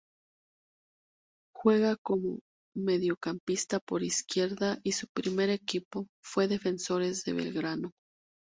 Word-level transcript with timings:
Juega 1.55 1.95
como 1.95 2.39
mediocampista 2.75 3.79
por 3.79 4.01
izquierda 4.01 4.79
y 4.81 4.93
su 4.93 5.05
primer 5.13 5.51
equipo 5.51 6.07
fue 6.23 6.47
Defensores 6.47 7.23
de 7.23 7.33
Belgrano. 7.33 7.91